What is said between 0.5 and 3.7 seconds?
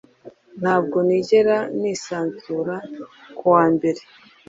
Ntabwo nigera nisanzura kuwa